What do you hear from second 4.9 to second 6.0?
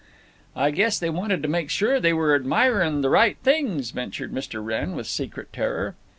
with secret terror.